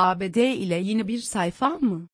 ABD 0.00 0.36
ile 0.36 0.74
yeni 0.74 1.08
bir 1.08 1.18
sayfa 1.18 1.68
mı? 1.68 2.08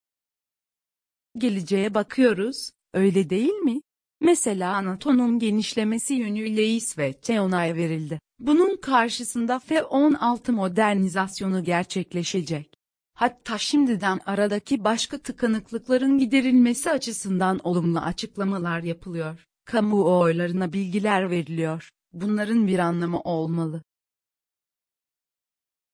Geleceğe 1.37 1.93
bakıyoruz, 1.93 2.71
öyle 2.93 3.29
değil 3.29 3.53
mi? 3.53 3.81
Mesela 4.21 4.85
NATO'nun 4.85 5.39
genişlemesi 5.39 6.13
yönüyle 6.13 6.67
İsveç'e 6.67 7.41
onay 7.41 7.75
verildi. 7.75 8.19
Bunun 8.39 8.77
karşısında 8.77 9.59
F-16 9.59 10.51
modernizasyonu 10.51 11.63
gerçekleşecek. 11.63 12.73
Hatta 13.13 13.57
şimdiden 13.57 14.19
aradaki 14.25 14.83
başka 14.83 15.17
tıkanıklıkların 15.17 16.17
giderilmesi 16.17 16.91
açısından 16.91 17.59
olumlu 17.63 17.99
açıklamalar 17.99 18.83
yapılıyor. 18.83 19.45
Kamuoylarına 19.65 20.73
bilgiler 20.73 21.29
veriliyor. 21.31 21.89
Bunların 22.13 22.67
bir 22.67 22.79
anlamı 22.79 23.19
olmalı. 23.19 23.83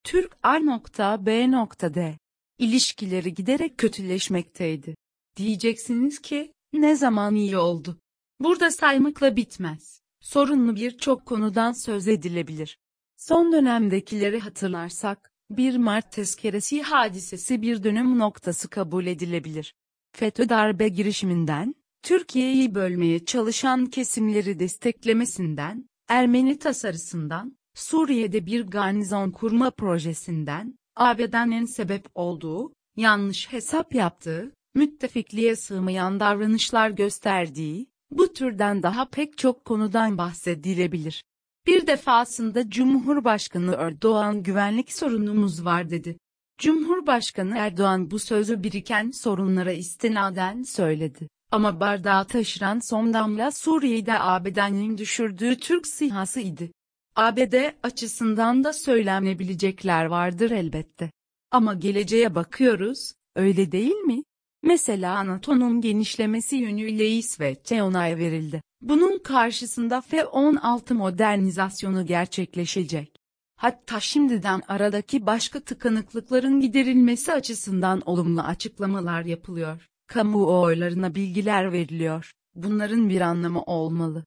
Türk 0.04 0.38
A.B.D. 0.44 2.18
İlişkileri 2.58 3.34
giderek 3.34 3.78
kötüleşmekteydi. 3.78 4.96
Diyeceksiniz 5.38 6.20
ki, 6.20 6.54
ne 6.74 6.96
zaman 6.96 7.36
iyi 7.36 7.58
oldu? 7.58 8.00
Burada 8.40 8.72
saymakla 8.72 9.36
bitmez. 9.36 10.02
Sorunlu 10.22 10.76
birçok 10.76 11.26
konudan 11.26 11.72
söz 11.72 12.08
edilebilir. 12.08 12.78
Son 13.18 13.54
dönemdekileri 13.54 14.40
hatırlarsak, 14.40 15.32
1 15.50 15.78
Mart 15.78 16.12
tezkeresi 16.12 16.82
hadisesi 16.82 17.62
bir 17.62 17.84
dönüm 17.84 18.20
noktası 18.20 18.70
kabul 18.70 19.06
edilebilir. 19.06 19.76
FETÖ 20.16 20.50
darbe 20.50 20.88
girişiminden, 20.88 21.76
Türkiye'yi 22.02 22.76
bölmeye 22.76 23.26
çalışan 23.26 23.86
kesimleri 23.86 24.60
desteklemesinden, 24.60 25.90
Ermeni 26.08 26.60
tasarısından, 26.60 27.58
Suriye'de 27.76 28.46
bir 28.46 28.68
garnizon 28.68 29.32
kurma 29.32 29.72
projesinden, 29.72 30.76
ABD'nin 30.96 31.66
sebep 31.66 32.06
olduğu, 32.16 32.74
yanlış 32.96 33.52
hesap 33.52 33.96
yaptığı, 33.96 34.52
müttefikliğe 34.76 35.56
sığmayan 35.56 36.20
davranışlar 36.20 36.90
gösterdiği, 36.90 37.88
bu 38.12 38.34
türden 38.34 38.84
daha 38.84 39.10
pek 39.10 39.38
çok 39.38 39.66
konudan 39.66 40.18
bahsedilebilir. 40.18 41.24
Bir 41.68 41.88
defasında 41.88 42.70
Cumhurbaşkanı 42.70 43.76
Erdoğan 43.80 44.44
güvenlik 44.44 44.94
sorunumuz 44.94 45.66
var 45.66 45.90
dedi. 45.90 46.18
Cumhurbaşkanı 46.58 47.58
Erdoğan 47.58 48.12
bu 48.12 48.20
sözü 48.20 48.64
biriken 48.64 49.12
sorunlara 49.12 49.72
istinaden 49.72 50.64
söyledi. 50.64 51.28
Ama 51.52 51.80
bardağı 51.80 52.28
taşıran 52.28 52.80
son 52.90 53.14
damla 53.14 53.52
Suriye'de 53.52 54.20
ABD'nin 54.20 54.98
düşürdüğü 54.98 55.58
Türk 55.58 55.88
sihası 55.88 56.40
idi. 56.40 56.72
ABD 57.16 57.54
açısından 57.84 58.64
da 58.64 58.74
söylenebilecekler 58.74 60.06
vardır 60.06 60.52
elbette. 60.52 61.12
Ama 61.52 61.74
geleceğe 61.74 62.36
bakıyoruz, 62.36 63.14
öyle 63.36 63.72
değil 63.72 63.96
mi? 63.96 64.24
Mesela 64.64 65.28
NATO'nun 65.28 65.82
genişlemesi 65.82 66.56
yönüyle 66.56 67.10
İsveç'e 67.10 67.84
onay 67.84 68.18
verildi. 68.18 68.62
Bunun 68.82 69.20
karşısında 69.20 70.02
F-16 70.02 70.94
modernizasyonu 70.94 72.06
gerçekleşecek. 72.06 73.16
Hatta 73.56 74.00
şimdiden 74.00 74.62
aradaki 74.68 75.26
başka 75.26 75.60
tıkanıklıkların 75.60 76.60
giderilmesi 76.60 77.34
açısından 77.34 78.02
olumlu 78.06 78.42
açıklamalar 78.42 79.26
yapılıyor. 79.26 79.88
Kamuoylarına 80.08 81.16
bilgiler 81.16 81.72
veriliyor. 81.72 82.32
Bunların 82.56 83.10
bir 83.10 83.22
anlamı 83.22 83.62
olmalı. 83.62 84.26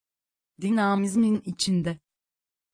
Dinamizmin 0.61 1.43
içinde. 1.45 1.99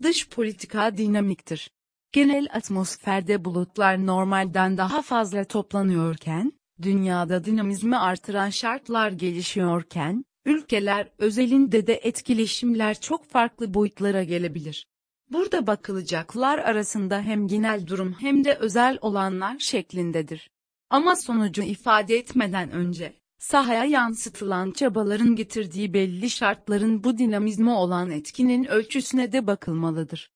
Dış 0.02 0.28
politika 0.28 0.96
dinamiktir. 0.96 1.70
Genel 2.12 2.48
atmosferde 2.52 3.44
bulutlar 3.44 4.06
normalden 4.06 4.76
daha 4.76 5.02
fazla 5.02 5.44
toplanıyorken, 5.44 6.52
dünyada 6.82 7.44
dinamizmi 7.44 7.96
artıran 7.96 8.50
şartlar 8.50 9.10
gelişiyorken, 9.10 10.24
ülkeler 10.44 11.08
özelinde 11.18 11.86
de 11.86 11.94
etkileşimler 11.94 13.00
çok 13.00 13.28
farklı 13.28 13.74
boyutlara 13.74 14.22
gelebilir. 14.22 14.86
Burada 15.30 15.66
bakılacaklar 15.66 16.58
arasında 16.58 17.20
hem 17.20 17.48
genel 17.48 17.86
durum 17.86 18.16
hem 18.20 18.44
de 18.44 18.54
özel 18.54 18.98
olanlar 19.00 19.58
şeklindedir. 19.58 20.50
Ama 20.90 21.16
sonucu 21.16 21.62
ifade 21.62 22.16
etmeden 22.16 22.70
önce, 22.70 23.21
sahaya 23.42 23.84
yansıtılan 23.84 24.70
çabaların 24.70 25.36
getirdiği 25.36 25.94
belli 25.94 26.30
şartların 26.30 27.04
bu 27.04 27.18
dinamizme 27.18 27.70
olan 27.70 28.10
etkinin 28.10 28.64
ölçüsüne 28.64 29.32
de 29.32 29.46
bakılmalıdır. 29.46 30.30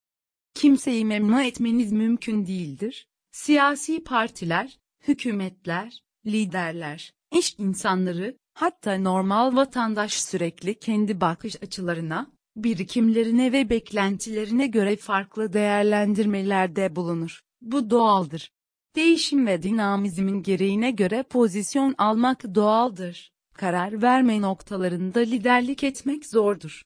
Kimseyi 0.53 1.05
memnun 1.05 1.39
etmeniz 1.39 1.91
mümkün 1.91 2.45
değildir. 2.45 3.07
Siyasi 3.31 4.03
partiler, 4.03 4.79
hükümetler, 5.07 6.03
liderler, 6.25 7.13
iş 7.37 7.55
insanları, 7.57 8.37
hatta 8.53 8.97
normal 8.97 9.55
vatandaş 9.55 10.13
sürekli 10.13 10.79
kendi 10.79 11.21
bakış 11.21 11.63
açılarına, 11.63 12.31
birikimlerine 12.55 13.51
ve 13.51 13.69
beklentilerine 13.69 14.67
göre 14.67 14.95
farklı 14.95 15.53
değerlendirmelerde 15.53 16.95
bulunur. 16.95 17.41
Bu 17.61 17.89
doğaldır. 17.89 18.51
Değişim 18.95 19.47
ve 19.47 19.63
dinamizmin 19.63 20.43
gereğine 20.43 20.91
göre 20.91 21.23
pozisyon 21.23 21.95
almak 21.97 22.55
doğaldır. 22.55 23.31
Karar 23.53 24.01
verme 24.01 24.41
noktalarında 24.41 25.19
liderlik 25.19 25.83
etmek 25.83 26.25
zordur. 26.25 26.81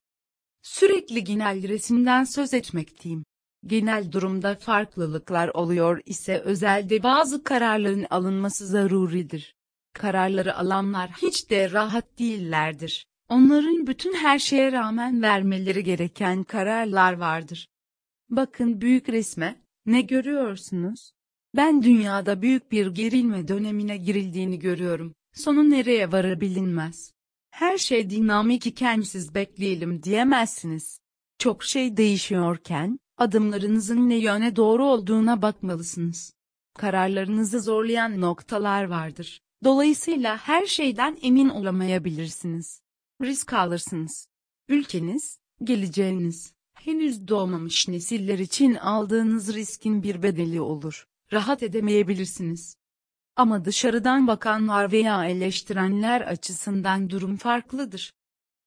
Sürekli 0.61 1.23
genel 1.23 1.67
resimden 1.67 2.23
söz 2.23 2.53
etmekteyim. 2.53 3.23
Genel 3.65 4.11
durumda 4.11 4.55
farklılıklar 4.55 5.47
oluyor 5.47 6.01
ise 6.05 6.39
özelde 6.39 7.03
bazı 7.03 7.43
kararların 7.43 8.05
alınması 8.09 8.67
zaruridir. 8.67 9.55
Kararları 9.93 10.57
alanlar 10.57 11.11
hiç 11.21 11.49
de 11.49 11.71
rahat 11.71 12.19
değillerdir. 12.19 13.05
Onların 13.29 13.87
bütün 13.87 14.13
her 14.13 14.39
şeye 14.39 14.71
rağmen 14.71 15.21
vermeleri 15.21 15.83
gereken 15.83 16.43
kararlar 16.43 17.13
vardır. 17.13 17.67
Bakın 18.29 18.81
büyük 18.81 19.09
resme, 19.09 19.61
ne 19.85 20.01
görüyorsunuz? 20.01 21.11
Ben 21.55 21.83
dünyada 21.83 22.41
büyük 22.41 22.71
bir 22.71 22.87
gerilme 22.87 23.47
dönemine 23.47 23.97
girildiğini 23.97 24.59
görüyorum. 24.59 25.15
Sonu 25.33 25.69
nereye 25.69 26.11
varır 26.11 26.41
bilinmez. 26.41 27.11
Her 27.51 27.77
şey 27.77 28.09
dinamik 28.09 28.67
iken 28.67 29.01
siz 29.01 29.35
bekleyelim 29.35 30.03
diyemezsiniz. 30.03 30.99
Çok 31.39 31.63
şey 31.63 31.97
değişiyorken, 31.97 32.99
adımlarınızın 33.17 34.09
ne 34.09 34.15
yöne 34.15 34.55
doğru 34.55 34.85
olduğuna 34.85 35.41
bakmalısınız. 35.41 36.33
Kararlarınızı 36.77 37.61
zorlayan 37.61 38.21
noktalar 38.21 38.83
vardır. 38.83 39.41
Dolayısıyla 39.63 40.37
her 40.37 40.65
şeyden 40.65 41.17
emin 41.21 41.49
olamayabilirsiniz. 41.49 42.81
Risk 43.21 43.53
alırsınız. 43.53 44.27
Ülkeniz, 44.69 45.37
geleceğiniz, 45.63 46.53
henüz 46.73 47.27
doğmamış 47.27 47.87
nesiller 47.87 48.39
için 48.39 48.75
aldığınız 48.75 49.53
riskin 49.53 50.03
bir 50.03 50.23
bedeli 50.23 50.61
olur. 50.61 51.05
Rahat 51.33 51.63
edemeyebilirsiniz. 51.63 52.75
Ama 53.35 53.65
dışarıdan 53.65 54.27
bakanlar 54.27 54.91
veya 54.91 55.25
eleştirenler 55.25 56.21
açısından 56.21 57.09
durum 57.09 57.37
farklıdır. 57.37 58.13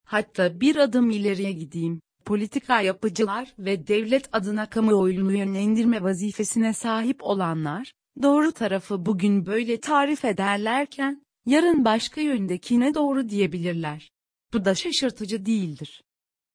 Hatta 0.05 0.61
bir 0.61 0.77
adım 0.77 1.11
ileriye 1.11 1.53
gideyim. 1.53 2.01
Politika 2.25 2.81
yapıcılar 2.81 3.55
ve 3.59 3.87
devlet 3.87 4.29
adına 4.33 4.71
kamuoyunu 4.71 5.33
yönlendirme 5.33 6.03
vazifesine 6.03 6.73
sahip 6.73 7.25
olanlar, 7.25 7.93
doğru 8.23 8.53
tarafı 8.53 9.07
bugün 9.07 9.47
böyle 9.47 9.81
tarif 9.81 10.25
ederlerken, 10.25 11.23
yarın 11.47 11.85
başka 11.85 12.21
yöndekine 12.21 12.95
doğru 12.95 13.29
diyebilirler. 13.29 14.11
Bu 14.53 14.65
da 14.65 14.75
şaşırtıcı 14.75 15.47
değildir. 15.47 16.03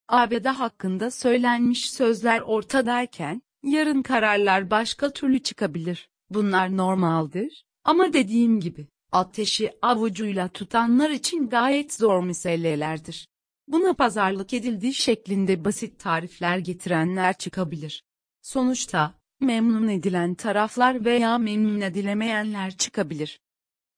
ABD 0.08 0.46
hakkında 0.46 1.12
söylenmiş 1.12 1.92
sözler 1.92 2.42
ortadayken, 2.42 3.42
yarın 3.64 4.02
kararlar 4.02 4.70
başka 4.70 5.14
türlü 5.14 5.40
çıkabilir. 5.40 6.10
Bunlar 6.30 6.78
normaldir. 6.78 7.66
Ama 7.84 8.14
dediğim 8.14 8.60
gibi, 8.60 8.88
ateşi 9.12 9.72
avucuyla 9.82 10.48
tutanlar 10.48 11.10
için 11.10 11.50
gayet 11.50 11.94
zor 11.94 12.24
meselelerdir. 12.24 13.28
Buna 13.68 13.94
pazarlık 13.94 14.54
edildiği 14.54 14.94
şeklinde 14.94 15.66
basit 15.66 16.00
tarifler 16.00 16.58
getirenler 16.58 17.38
çıkabilir. 17.38 18.04
Sonuçta, 18.42 19.14
memnun 19.40 19.88
edilen 19.88 20.36
taraflar 20.36 21.06
veya 21.06 21.38
memnun 21.38 21.82
edilemeyenler 21.82 22.78
çıkabilir. 22.78 23.40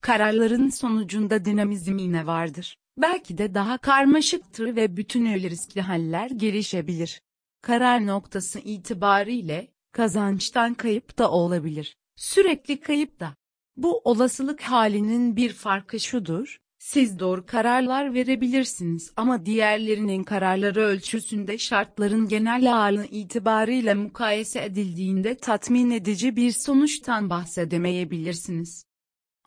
Kararların 0.01 0.69
sonucunda 0.69 1.45
dinamizm 1.45 1.97
yine 1.97 2.25
vardır. 2.25 2.77
Belki 2.97 3.37
de 3.37 3.53
daha 3.53 3.77
karmaşıktır 3.77 4.75
ve 4.75 4.97
bütünüyle 4.97 5.49
riskli 5.49 5.81
haller 5.81 6.29
gelişebilir. 6.31 7.21
Karar 7.61 8.07
noktası 8.07 8.59
itibariyle, 8.59 9.71
kazançtan 9.91 10.73
kayıp 10.73 11.17
da 11.17 11.31
olabilir. 11.31 11.97
Sürekli 12.15 12.79
kayıp 12.79 13.19
da. 13.19 13.35
Bu 13.77 14.01
olasılık 14.03 14.61
halinin 14.61 15.35
bir 15.35 15.53
farkı 15.53 15.99
şudur, 15.99 16.57
Siz 16.83 17.19
doğru 17.19 17.45
kararlar 17.45 18.13
verebilirsiniz 18.13 19.13
ama 19.15 19.45
diğerlerinin 19.45 20.23
kararları 20.23 20.81
ölçüsünde 20.81 21.57
şartların 21.57 22.27
genel 22.27 22.75
ağırlığı 22.75 23.05
itibariyle 23.05 23.93
mukayese 23.93 24.63
edildiğinde 24.63 25.37
tatmin 25.37 25.91
edici 25.91 26.35
bir 26.35 26.51
sonuçtan 26.51 27.29
bahsedemeyebilirsiniz. 27.29 28.85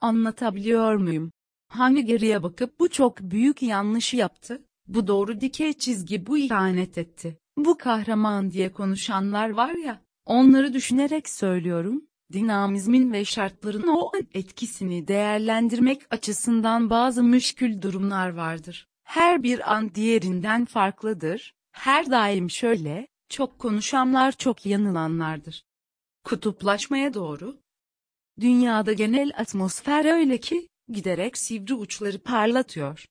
Anlatabiliyor 0.00 0.94
muyum? 0.94 1.32
Hangi 1.68 2.04
geriye 2.04 2.42
bakıp 2.42 2.80
bu 2.80 2.88
çok 2.88 3.20
büyük 3.20 3.62
yanlışı 3.62 4.16
yaptı, 4.16 4.64
bu 4.86 5.06
doğru 5.06 5.40
dikey 5.40 5.72
çizgi 5.72 6.26
bu 6.26 6.38
ihanet 6.38 6.98
etti, 6.98 7.38
bu 7.56 7.78
kahraman 7.78 8.50
diye 8.50 8.72
konuşanlar 8.72 9.50
var 9.50 9.74
ya, 9.74 10.02
onları 10.24 10.72
düşünerek 10.72 11.28
söylüyorum, 11.28 12.06
dinamizmin 12.32 13.12
ve 13.12 13.24
şartların 13.24 13.88
o 13.88 14.12
etkisini 14.34 15.08
değerlendirmek 15.08 16.02
açısından 16.10 16.90
bazı 16.90 17.22
müşkül 17.22 17.82
durumlar 17.82 18.28
vardır. 18.28 18.88
Her 19.04 19.42
bir 19.42 19.72
an 19.74 19.94
diğerinden 19.94 20.64
farklıdır, 20.64 21.54
her 21.72 22.10
daim 22.10 22.50
şöyle, 22.50 23.08
çok 23.28 23.58
konuşanlar 23.58 24.32
çok 24.32 24.66
yanılanlardır. 24.66 25.64
Kutuplaşmaya 26.24 27.14
doğru. 27.14 27.56
Dünyada 28.40 28.92
genel 28.92 29.32
atmosfer 29.38 30.04
öyle 30.04 30.38
ki, 30.38 30.68
giderek 30.88 31.38
sivri 31.38 31.74
uçları 31.74 32.22
parlatıyor. 32.22 33.04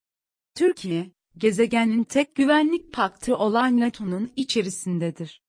Türkiye, 0.56 1.12
gezegenin 1.38 2.04
tek 2.04 2.36
güvenlik 2.36 2.94
paktı 2.94 3.38
olan 3.38 3.80
NATO'nun 3.80 4.32
içerisindedir. 4.36 5.42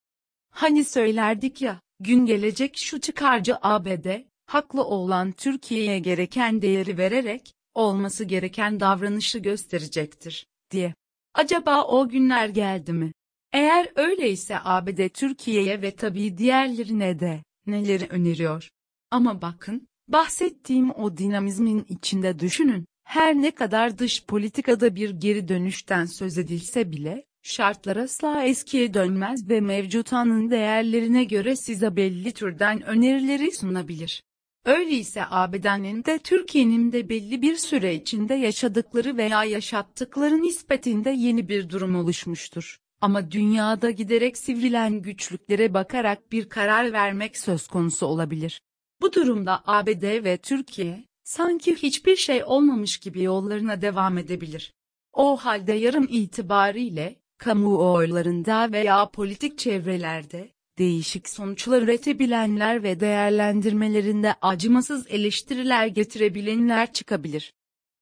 Hani 0.50 0.84
söylerdik 0.84 1.62
ya, 1.62 1.80
gün 2.00 2.26
gelecek 2.26 2.76
şu 2.76 3.00
çıkarcı 3.00 3.56
ABD, 3.62 4.06
haklı 4.46 4.84
olan 4.84 5.32
Türkiye'ye 5.32 5.98
gereken 5.98 6.62
değeri 6.62 6.98
vererek, 6.98 7.54
olması 7.74 8.24
gereken 8.24 8.80
davranışı 8.80 9.38
gösterecektir, 9.38 10.46
diye. 10.70 10.94
Acaba 11.34 11.84
o 11.84 12.08
günler 12.08 12.48
geldi 12.48 12.92
mi? 12.92 13.12
Eğer 13.52 13.88
öyleyse 13.96 14.56
ABD 14.64 15.08
Türkiye'ye 15.08 15.82
ve 15.82 15.90
tabii 15.96 16.38
diğerlerine 16.38 17.20
de, 17.20 17.42
neleri 17.66 18.06
öneriyor? 18.06 18.70
Ama 19.10 19.42
bakın, 19.42 19.88
bahsettiğim 20.08 20.90
o 20.90 21.16
dinamizmin 21.16 21.86
içinde 21.88 22.38
düşünün, 22.38 22.86
her 23.04 23.34
ne 23.34 23.50
kadar 23.50 23.98
dış 23.98 24.24
politikada 24.24 24.94
bir 24.94 25.10
geri 25.10 25.48
dönüşten 25.48 26.04
söz 26.04 26.38
edilse 26.38 26.92
bile, 26.92 27.24
şartlar 27.42 27.96
asla 27.96 28.44
eskiye 28.44 28.94
dönmez 28.94 29.48
ve 29.48 29.60
mevcut 29.60 30.12
anın 30.12 30.50
değerlerine 30.50 31.24
göre 31.24 31.56
size 31.56 31.96
belli 31.96 32.32
türden 32.32 32.82
önerileri 32.82 33.52
sunabilir. 33.52 34.22
Öyleyse 34.64 35.24
ABD'nin 35.30 36.04
de 36.04 36.18
Türkiye'nin 36.18 36.92
de 36.92 37.08
belli 37.08 37.42
bir 37.42 37.56
süre 37.56 37.94
içinde 37.94 38.34
yaşadıkları 38.34 39.16
veya 39.16 39.44
yaşattıkları 39.44 40.42
nispetinde 40.42 41.10
yeni 41.10 41.48
bir 41.48 41.68
durum 41.68 41.96
oluşmuştur. 41.96 42.78
Ama 43.00 43.30
dünyada 43.30 43.90
giderek 43.90 44.38
sivrilen 44.38 45.02
güçlüklere 45.02 45.74
bakarak 45.74 46.32
bir 46.32 46.48
karar 46.48 46.92
vermek 46.92 47.36
söz 47.36 47.66
konusu 47.66 48.06
olabilir. 48.06 48.60
Bu 49.00 49.12
durumda 49.12 49.62
ABD 49.66 50.24
ve 50.24 50.36
Türkiye, 50.36 51.04
sanki 51.24 51.74
hiçbir 51.74 52.16
şey 52.16 52.44
olmamış 52.44 52.98
gibi 52.98 53.22
yollarına 53.22 53.82
devam 53.82 54.18
edebilir. 54.18 54.72
O 55.12 55.36
halde 55.36 55.72
yarım 55.72 56.06
itibariyle, 56.10 57.16
kamuoylarında 57.38 58.72
veya 58.72 59.10
politik 59.10 59.58
çevrelerde, 59.58 60.52
değişik 60.78 61.28
sonuçlar 61.28 61.82
üretebilenler 61.82 62.82
ve 62.82 63.00
değerlendirmelerinde 63.00 64.34
acımasız 64.42 65.06
eleştiriler 65.08 65.86
getirebilenler 65.86 66.92
çıkabilir. 66.92 67.54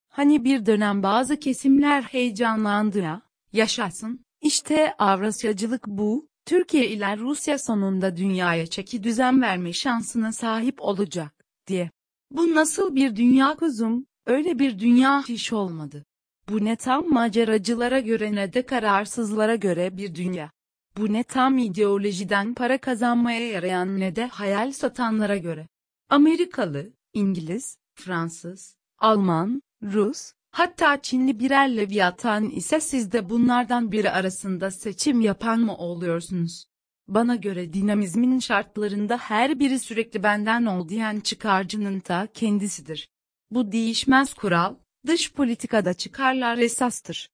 Hani 0.09 0.45
bir 0.45 0.67
dönem 0.67 1.03
bazı 1.03 1.39
kesimler 1.39 2.03
heyecanlandı 2.03 2.99
ya, 2.99 3.23
yaşasın, 3.53 4.25
işte 4.41 4.95
Avrasyacılık 4.99 5.87
bu, 5.87 6.29
Türkiye 6.47 6.89
ile 6.89 7.17
Rusya 7.17 7.59
sonunda 7.59 8.17
dünyaya 8.17 8.67
çeki 8.67 9.03
düzen 9.03 9.43
verme 9.43 9.73
şansına 9.73 10.33
sahip 10.33 10.83
olacak, 10.83 11.45
diye. 11.67 11.91
Bu 12.33 12.55
nasıl 12.55 12.95
bir 12.95 13.17
dünya 13.17 13.55
kuzum, 13.55 14.07
öyle 14.27 14.59
bir 14.59 14.79
dünya 14.79 15.23
hiç 15.29 15.53
olmadı. 15.53 16.05
Bu 16.49 16.65
ne 16.65 16.77
tam 16.77 17.09
maceracılara 17.09 18.01
göre 18.01 18.35
ne 18.35 18.53
de 18.53 18.67
kararsızlara 18.67 19.57
göre 19.57 19.97
bir 19.97 20.15
dünya. 20.15 20.51
Bu 20.97 21.13
ne 21.13 21.23
tam 21.23 21.59
ideolojiden 21.59 22.55
para 22.55 22.79
kazanmaya 22.79 23.49
yarayan 23.49 24.01
ne 24.01 24.17
de 24.17 24.27
hayal 24.27 24.73
satanlara 24.73 25.37
göre. 25.37 25.69
Amerikalı, 26.09 26.93
İngiliz, 27.13 27.77
Fransız, 27.95 28.77
Alman, 28.99 29.63
Rus, 29.83 30.33
hatta 30.51 31.03
Çinli 31.03 31.41
birer 31.41 31.77
leviyatan 31.77 32.51
ise 32.51 32.81
siz 32.81 33.13
de 33.13 33.31
bunlardan 33.31 33.93
biri 33.93 34.11
arasında 34.11 34.71
seçim 34.71 35.21
yapan 35.21 35.61
mı 35.61 35.77
oluyorsunuz? 35.77 36.67
Bana 37.09 37.37
göre 37.37 37.73
dinamizmin 37.73 38.39
şartlarında 38.39 39.17
her 39.17 39.59
biri 39.59 39.79
sürekli 39.79 40.23
benden 40.23 40.65
ol 40.65 40.89
diyen 40.89 41.21
çıkarcının 41.21 42.01
ta 42.01 42.27
kendisidir. 42.27 43.09
Bu 43.51 43.73
değişmez 43.73 44.35
kural, 44.35 44.75
dış 45.07 45.33
politikada 45.33 45.95
çıkarlar 45.95 46.59
esastır. 46.59 47.31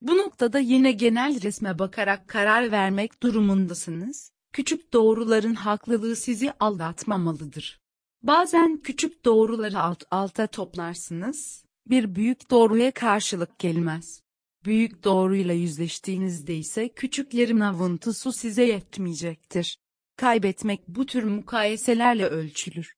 Bu 0.00 0.18
noktada 0.18 0.58
yine 0.58 0.92
genel 0.92 1.42
resme 1.42 1.78
bakarak 1.78 2.28
karar 2.28 2.72
vermek 2.72 3.22
durumundasınız. 3.22 4.30
Küçük 4.52 4.92
doğruların 4.92 5.54
haklılığı 5.54 6.16
sizi 6.16 6.52
aldatmamalıdır. 6.60 7.80
Bazen 8.22 8.76
küçük 8.76 9.24
doğruları 9.24 9.80
alt 9.80 10.04
alta 10.10 10.46
toplarsınız, 10.46 11.64
bir 11.86 12.14
büyük 12.14 12.50
doğruya 12.50 12.90
karşılık 12.90 13.58
gelmez. 13.58 14.23
Büyük 14.64 15.04
doğruyla 15.04 15.54
yüzleştiğinizde 15.54 16.56
ise 16.56 16.88
küçüklerin 16.88 17.60
avuntusu 17.60 18.32
size 18.32 18.64
yetmeyecektir. 18.64 19.78
Kaybetmek 20.16 20.88
bu 20.88 21.06
tür 21.06 21.24
mukayeselerle 21.24 22.26
ölçülür. 22.26 22.94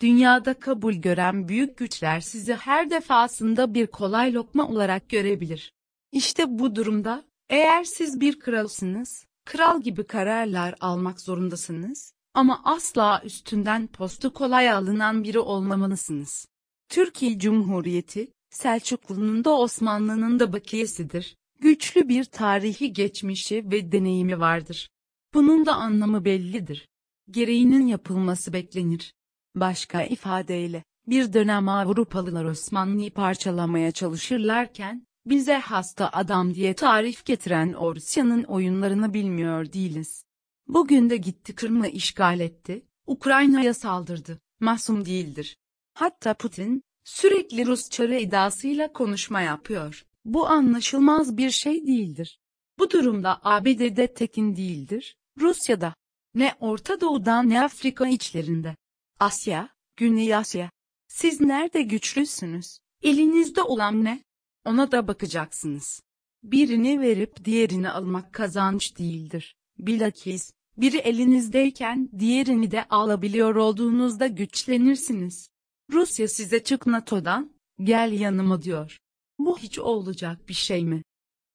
Dünyada 0.00 0.54
kabul 0.54 0.94
gören 0.94 1.48
büyük 1.48 1.76
güçler 1.76 2.20
sizi 2.20 2.54
her 2.54 2.90
defasında 2.90 3.74
bir 3.74 3.86
kolay 3.86 4.34
lokma 4.34 4.68
olarak 4.68 5.08
görebilir. 5.08 5.72
İşte 6.12 6.58
bu 6.58 6.76
durumda, 6.76 7.24
eğer 7.48 7.84
siz 7.84 8.20
bir 8.20 8.40
kralsınız, 8.40 9.26
kral 9.44 9.82
gibi 9.82 10.06
kararlar 10.06 10.74
almak 10.80 11.20
zorundasınız, 11.20 12.12
ama 12.34 12.60
asla 12.64 13.22
üstünden 13.24 13.86
postu 13.86 14.34
kolay 14.34 14.70
alınan 14.70 15.24
biri 15.24 15.38
olmamalısınız. 15.38 16.46
Türkiye 16.88 17.38
Cumhuriyeti, 17.38 18.32
Selçuklu'nun 18.50 19.44
da 19.44 19.58
Osmanlı'nın 19.58 20.40
da 20.40 20.52
bakiyesidir. 20.52 21.36
Güçlü 21.60 22.08
bir 22.08 22.24
tarihi 22.24 22.92
geçmişi 22.92 23.70
ve 23.70 23.92
deneyimi 23.92 24.40
vardır. 24.40 24.90
Bunun 25.34 25.66
da 25.66 25.74
anlamı 25.74 26.24
bellidir. 26.24 26.88
Gereğinin 27.30 27.86
yapılması 27.86 28.52
beklenir. 28.52 29.14
Başka 29.54 30.02
ifadeyle, 30.02 30.84
bir 31.06 31.32
dönem 31.32 31.68
Avrupalılar 31.68 32.44
Osmanlı'yı 32.44 33.10
parçalamaya 33.10 33.92
çalışırlarken, 33.92 35.06
bize 35.26 35.54
hasta 35.54 36.10
adam 36.12 36.54
diye 36.54 36.74
tarif 36.74 37.24
getiren 37.24 37.72
o 37.72 37.94
Rusya'nın 37.94 38.44
oyunlarını 38.44 39.14
bilmiyor 39.14 39.72
değiliz. 39.72 40.24
Bugün 40.68 41.10
de 41.10 41.16
gitti 41.16 41.54
Kırım'ı 41.54 41.88
işgal 41.88 42.40
etti, 42.40 42.86
Ukrayna'ya 43.06 43.74
saldırdı, 43.74 44.40
masum 44.60 45.04
değildir. 45.04 45.56
Hatta 45.94 46.34
Putin, 46.34 46.82
sürekli 47.08 47.66
Rusça 47.66 48.04
edasıyla 48.04 48.92
konuşma 48.92 49.40
yapıyor. 49.40 50.06
Bu 50.24 50.48
anlaşılmaz 50.48 51.36
bir 51.36 51.50
şey 51.50 51.86
değildir. 51.86 52.40
Bu 52.78 52.90
durumda 52.90 53.40
ABD'de 53.42 54.14
tekin 54.14 54.56
değildir, 54.56 55.16
Rusya'da. 55.40 55.94
Ne 56.34 56.54
Orta 56.60 57.00
Doğu'da 57.00 57.42
ne 57.42 57.62
Afrika 57.64 58.08
içlerinde. 58.08 58.76
Asya, 59.20 59.68
Güney 59.96 60.34
Asya. 60.34 60.70
Siz 61.08 61.40
nerede 61.40 61.82
güçlüsünüz? 61.82 62.78
Elinizde 63.02 63.62
olan 63.62 64.04
ne? 64.04 64.22
Ona 64.64 64.92
da 64.92 65.08
bakacaksınız. 65.08 66.02
Birini 66.42 67.00
verip 67.00 67.44
diğerini 67.44 67.90
almak 67.90 68.32
kazanç 68.32 68.98
değildir. 68.98 69.56
Bilakis, 69.78 70.52
biri 70.76 70.96
elinizdeyken 70.96 72.10
diğerini 72.18 72.70
de 72.70 72.84
alabiliyor 72.84 73.54
olduğunuzda 73.54 74.26
güçlenirsiniz. 74.26 75.48
Rusya 75.92 76.28
size 76.28 76.64
çık 76.64 76.86
NATO'dan, 76.86 77.52
gel 77.82 78.12
yanıma 78.12 78.62
diyor. 78.62 78.98
Bu 79.38 79.58
hiç 79.58 79.78
olacak 79.78 80.48
bir 80.48 80.54
şey 80.54 80.84
mi? 80.84 81.02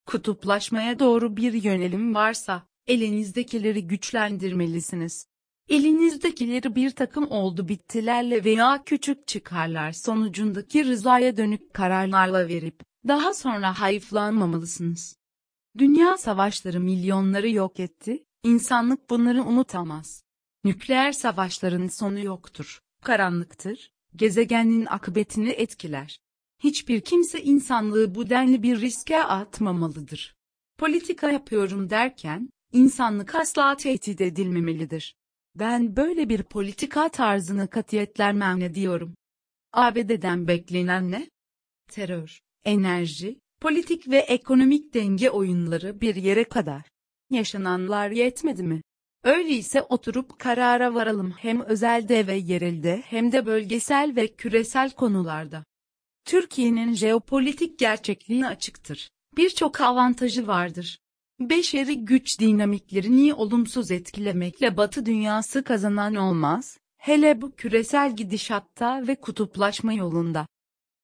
Kutuplaşmaya 0.05 0.99
doğru 0.99 1.37
bir 1.37 1.53
yönelim 1.53 2.15
varsa, 2.15 2.67
elinizdekileri 2.87 3.87
güçlendirmelisiniz. 3.87 5.27
Elinizdekileri 5.69 6.75
bir 6.75 6.91
takım 6.91 7.31
oldu 7.31 7.67
bittilerle 7.67 8.43
veya 8.43 8.83
küçük 8.85 9.27
çıkarlar 9.27 9.91
sonucundaki 9.91 10.85
rızaya 10.85 11.37
dönük 11.37 11.73
kararlarla 11.73 12.47
verip, 12.47 12.83
daha 13.07 13.33
sonra 13.33 13.79
hayıflanmamalısınız. 13.79 15.17
Dünya 15.77 16.17
savaşları 16.17 16.79
milyonları 16.79 17.49
yok 17.49 17.79
etti, 17.79 18.23
insanlık 18.43 19.09
bunları 19.09 19.43
unutamaz. 19.43 20.23
Nükleer 20.63 21.11
savaşların 21.11 21.87
sonu 21.87 22.19
yoktur, 22.19 22.79
karanlıktır, 23.03 23.92
gezegenin 24.15 24.85
akıbetini 24.85 25.49
etkiler. 25.49 26.19
Hiçbir 26.59 27.01
kimse 27.01 27.43
insanlığı 27.43 28.15
bu 28.15 28.29
denli 28.29 28.63
bir 28.63 28.81
riske 28.81 29.23
atmamalıdır. 29.23 30.35
Politika 30.77 31.31
yapıyorum 31.31 31.89
derken, 31.89 32.49
insanlık 32.71 33.35
asla 33.35 33.77
tehdit 33.77 34.21
edilmemelidir. 34.21 35.15
Ben 35.55 35.95
böyle 35.95 36.29
bir 36.29 36.43
politika 36.43 37.09
tarzını 37.09 37.69
katiyetlenmem 37.69 38.59
ne 38.59 38.75
diyorum. 38.75 39.15
ABD'den 39.73 40.47
beklenen 40.47 41.11
ne? 41.11 41.29
Terör, 41.91 42.39
enerji, 42.65 43.39
politik 43.61 44.09
ve 44.09 44.17
ekonomik 44.17 44.93
denge 44.93 45.29
oyunları 45.29 46.01
bir 46.01 46.15
yere 46.15 46.43
kadar. 46.43 46.81
Yaşananlar 47.29 48.11
yetmedi 48.11 48.63
mi? 48.63 48.81
Öyleyse 49.23 49.81
oturup 49.81 50.39
karara 50.39 50.93
varalım 50.93 51.31
hem 51.31 51.61
özelde 51.61 52.27
ve 52.27 52.35
yerelde 52.35 53.03
hem 53.05 53.31
de 53.31 53.45
bölgesel 53.45 54.13
ve 54.15 54.27
küresel 54.27 54.91
konularda. 54.91 55.63
Türkiye'nin 56.25 56.93
jeopolitik 56.93 57.79
gerçekliği 57.79 58.47
açıktır. 58.47 59.09
Birçok 59.37 59.81
avantajı 59.81 60.47
vardır. 60.47 60.99
Beşeri 61.39 62.05
güç 62.05 62.39
dinamiklerini 62.39 63.33
olumsuz 63.33 63.91
etkilemekle 63.91 64.77
Batı 64.77 65.05
dünyası 65.05 65.63
kazanan 65.63 66.15
olmaz, 66.15 66.77
hele 66.97 67.41
bu 67.41 67.51
küresel 67.51 68.15
gidişatta 68.15 69.07
ve 69.07 69.15
kutuplaşma 69.15 69.93
yolunda. 69.93 70.47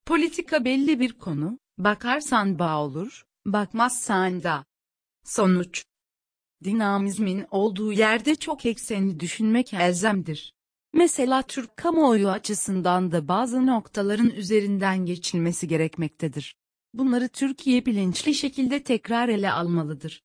Politika 0.06 0.66
belli 0.66 1.00
bir 1.00 1.14
konu, 1.14 1.60
bakarsan 1.78 2.60
bağ 2.60 2.84
olur, 2.84 3.24
bakmazsan 3.46 4.44
da. 4.44 4.66
Sonuç 5.26 5.84
Dinamizmin 6.64 7.46
olduğu 7.52 7.92
yerde 7.94 8.36
çok 8.36 8.66
eksenli 8.66 9.20
düşünmek 9.20 9.74
elzemdir. 9.74 10.54
Mesela 10.94 11.42
Türk 11.42 11.78
kamuoyu 11.78 12.30
açısından 12.30 13.12
da 13.12 13.28
bazı 13.28 13.68
noktaların 13.68 14.30
üzerinden 14.30 15.06
geçilmesi 15.06 15.68
gerekmektedir. 15.68 16.56
Bunları 16.94 17.30
Türkiye 17.30 17.86
bilinçli 17.86 18.34
şekilde 18.34 18.84
tekrar 18.84 19.30
ele 19.30 19.52
almalıdır. 19.52 20.24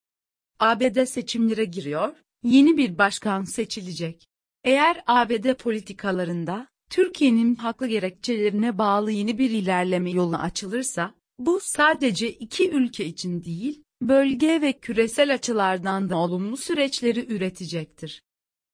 ABD 0.61 1.05
seçimlere 1.05 1.65
giriyor, 1.65 2.15
yeni 2.43 2.77
bir 2.77 2.99
başkan 2.99 3.45
seçilecek. 3.45 4.29
Eğer 4.65 5.03
ABD 5.07 5.55
politikalarında, 5.55 6.69
Türkiye'nin 6.91 7.55
haklı 7.55 7.87
gerekçelerine 7.87 8.79
bağlı 8.79 9.13
yeni 9.13 9.39
bir 9.39 9.51
ilerleme 9.51 10.11
yolu 10.11 10.37
açılırsa, 10.37 11.15
bu 11.39 11.61
sadece 11.61 12.31
iki 12.33 12.71
ülke 12.71 13.05
için 13.05 13.45
değil, 13.45 13.84
bölge 14.09 14.61
ve 14.61 14.73
küresel 14.73 15.35
açılardan 15.35 16.11
da 16.11 16.17
olumlu 16.17 16.57
süreçleri 16.57 17.35
üretecektir. 17.35 18.23